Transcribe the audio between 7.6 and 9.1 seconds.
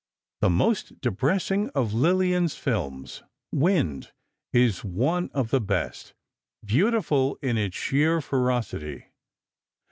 sheer ferocity.